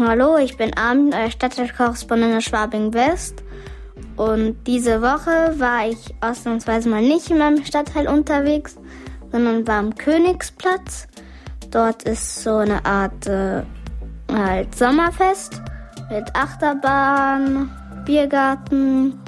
Hallo, 0.00 0.36
ich 0.36 0.56
bin 0.56 0.76
Armin, 0.76 1.12
euer 1.12 1.28
Stadtteilkorrespondent 1.28 2.32
der 2.32 2.40
Schwabing 2.40 2.94
West. 2.94 3.42
Und 4.16 4.56
diese 4.64 5.02
Woche 5.02 5.58
war 5.58 5.88
ich 5.88 6.14
ausnahmsweise 6.20 6.88
mal 6.88 7.02
nicht 7.02 7.30
in 7.30 7.38
meinem 7.38 7.64
Stadtteil 7.64 8.06
unterwegs, 8.06 8.76
sondern 9.32 9.66
war 9.66 9.80
am 9.80 9.96
Königsplatz. 9.96 11.08
Dort 11.72 12.04
ist 12.04 12.44
so 12.44 12.58
eine 12.58 12.84
Art 12.84 13.26
äh, 13.26 13.62
halt 14.30 14.72
Sommerfest 14.76 15.60
mit 16.10 16.32
Achterbahn, 16.32 17.68
Biergarten, 18.04 19.18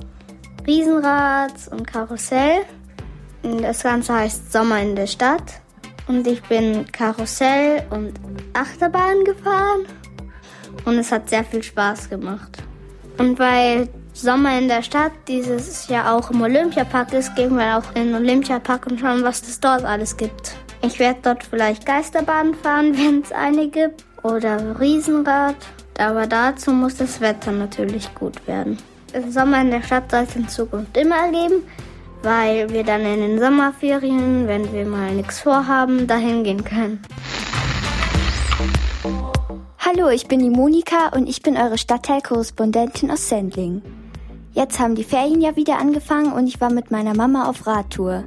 Riesenrad 0.68 1.54
und 1.72 1.84
Karussell. 1.84 2.60
Das 3.42 3.82
Ganze 3.82 4.14
heißt 4.14 4.52
Sommer 4.52 4.80
in 4.80 4.94
der 4.94 5.08
Stadt. 5.08 5.60
Und 6.06 6.24
ich 6.28 6.42
bin 6.44 6.86
Karussell 6.92 7.82
und 7.90 8.12
Achterbahn 8.52 9.24
gefahren. 9.24 9.86
Und 10.90 10.98
es 10.98 11.12
hat 11.12 11.30
sehr 11.30 11.44
viel 11.44 11.62
Spaß 11.62 12.10
gemacht. 12.10 12.64
Und 13.16 13.38
weil 13.38 13.88
Sommer 14.12 14.58
in 14.58 14.66
der 14.66 14.82
Stadt 14.82 15.12
dieses 15.28 15.86
Jahr 15.86 16.12
auch 16.16 16.32
im 16.32 16.42
Olympiapark 16.42 17.12
ist, 17.12 17.36
gehen 17.36 17.56
wir 17.56 17.78
auch 17.78 17.94
in 17.94 18.06
den 18.06 18.16
Olympiapark 18.16 18.88
und 18.88 18.98
schauen, 18.98 19.22
was 19.22 19.40
es 19.42 19.60
dort 19.60 19.84
alles 19.84 20.16
gibt. 20.16 20.56
Ich 20.82 20.98
werde 20.98 21.20
dort 21.22 21.44
vielleicht 21.44 21.86
Geisterbahn 21.86 22.54
fahren, 22.54 22.92
wenn 22.96 23.22
es 23.22 23.30
eine 23.30 23.68
gibt, 23.68 24.04
oder 24.24 24.80
Riesenrad. 24.80 25.54
Aber 25.96 26.26
dazu 26.26 26.72
muss 26.72 26.96
das 26.96 27.20
Wetter 27.20 27.52
natürlich 27.52 28.12
gut 28.16 28.44
werden. 28.48 28.76
Sommer 29.28 29.60
in 29.60 29.70
der 29.70 29.84
Stadt 29.84 30.10
soll 30.10 30.24
es 30.24 30.34
in 30.34 30.48
Zukunft 30.48 30.96
immer 30.96 31.30
geben, 31.30 31.62
weil 32.24 32.68
wir 32.70 32.82
dann 32.82 33.02
in 33.02 33.20
den 33.20 33.38
Sommerferien, 33.38 34.48
wenn 34.48 34.72
wir 34.72 34.84
mal 34.86 35.12
nichts 35.12 35.38
vorhaben, 35.38 36.08
dahin 36.08 36.42
gehen 36.42 36.64
können. 36.64 37.00
Hallo, 40.00 40.12
ich 40.12 40.28
bin 40.28 40.38
die 40.38 40.48
Monika 40.48 41.08
und 41.14 41.28
ich 41.28 41.42
bin 41.42 41.58
eure 41.58 41.76
Stadtteilkorrespondentin 41.76 43.10
aus 43.10 43.28
Sendling. 43.28 43.82
Jetzt 44.54 44.80
haben 44.80 44.94
die 44.94 45.04
Ferien 45.04 45.42
ja 45.42 45.56
wieder 45.56 45.78
angefangen 45.78 46.32
und 46.32 46.46
ich 46.46 46.58
war 46.58 46.72
mit 46.72 46.90
meiner 46.90 47.14
Mama 47.14 47.46
auf 47.46 47.66
Radtour. 47.66 48.24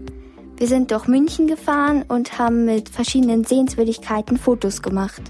Wir 0.57 0.67
sind 0.67 0.91
durch 0.91 1.07
München 1.07 1.47
gefahren 1.47 2.05
und 2.07 2.37
haben 2.37 2.65
mit 2.65 2.89
verschiedenen 2.89 3.43
Sehenswürdigkeiten 3.43 4.37
Fotos 4.37 4.83
gemacht. 4.83 5.23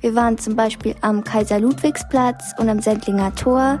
Wir 0.00 0.16
waren 0.16 0.38
zum 0.38 0.56
Beispiel 0.56 0.96
am 1.02 1.22
Kaiser-Ludwigs-Platz 1.22 2.54
und 2.58 2.68
am 2.68 2.82
Sendlinger 2.82 3.36
Tor 3.36 3.78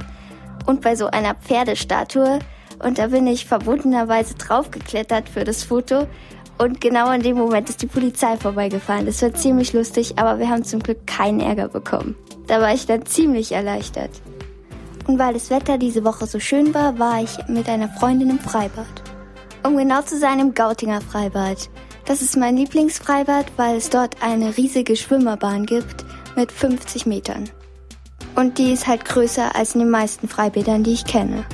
und 0.64 0.82
bei 0.82 0.94
so 0.94 1.06
einer 1.06 1.34
Pferdestatue. 1.34 2.38
Und 2.84 2.98
da 2.98 3.08
bin 3.08 3.26
ich 3.26 3.46
verbundenerweise 3.46 4.36
draufgeklettert 4.36 5.28
für 5.28 5.42
das 5.42 5.64
Foto. 5.64 6.06
Und 6.58 6.80
genau 6.80 7.10
in 7.12 7.22
dem 7.22 7.36
Moment 7.36 7.68
ist 7.68 7.82
die 7.82 7.86
Polizei 7.86 8.36
vorbeigefahren. 8.36 9.06
Das 9.06 9.20
war 9.22 9.34
ziemlich 9.34 9.72
lustig, 9.72 10.18
aber 10.18 10.38
wir 10.38 10.48
haben 10.48 10.64
zum 10.64 10.80
Glück 10.80 11.06
keinen 11.06 11.40
Ärger 11.40 11.68
bekommen. 11.68 12.16
Da 12.46 12.60
war 12.60 12.72
ich 12.72 12.86
dann 12.86 13.04
ziemlich 13.04 13.52
erleichtert. 13.52 14.10
Und 15.06 15.18
weil 15.18 15.34
das 15.34 15.50
Wetter 15.50 15.78
diese 15.78 16.04
Woche 16.04 16.26
so 16.26 16.40
schön 16.40 16.74
war, 16.74 16.98
war 16.98 17.22
ich 17.22 17.36
mit 17.48 17.68
einer 17.68 17.88
Freundin 17.88 18.30
im 18.30 18.38
Freibad. 18.38 18.86
Um 19.62 19.76
genau 19.76 20.02
zu 20.02 20.18
sein, 20.18 20.40
im 20.40 20.54
Gautinger 20.54 21.00
Freibad. 21.00 21.68
Das 22.06 22.22
ist 22.22 22.36
mein 22.36 22.56
Lieblingsfreibad, 22.56 23.46
weil 23.56 23.76
es 23.76 23.90
dort 23.90 24.22
eine 24.22 24.56
riesige 24.56 24.96
Schwimmerbahn 24.96 25.66
gibt 25.66 26.04
mit 26.36 26.52
50 26.52 27.04
Metern. 27.06 27.50
Und 28.34 28.58
die 28.58 28.72
ist 28.72 28.86
halt 28.86 29.04
größer 29.04 29.56
als 29.56 29.74
in 29.74 29.80
den 29.80 29.90
meisten 29.90 30.28
Freibädern, 30.28 30.84
die 30.84 30.92
ich 30.92 31.04
kenne. 31.04 31.44